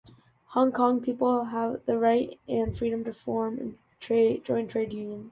Hong 0.55 0.71
Kong 0.71 0.99
people 0.99 1.43
have 1.43 1.85
the 1.85 1.95
right 1.95 2.39
and 2.47 2.75
freedom 2.75 3.03
to 3.03 3.13
form 3.13 3.59
and 3.59 3.77
join 4.43 4.67
trade 4.67 4.93
unions. 4.93 5.29